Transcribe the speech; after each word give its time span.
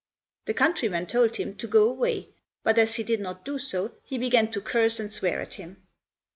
The 0.47 0.55
countryman 0.55 1.05
told 1.05 1.35
him 1.35 1.55
to 1.57 1.67
go 1.67 1.87
away, 1.87 2.29
but 2.63 2.79
as 2.79 2.95
he 2.95 3.03
did 3.03 3.19
not 3.19 3.45
do 3.45 3.59
so 3.59 3.91
he 4.03 4.17
began 4.17 4.49
to 4.49 4.59
curse 4.59 4.99
and 4.99 5.13
swear 5.13 5.39
at 5.39 5.53
him. 5.53 5.83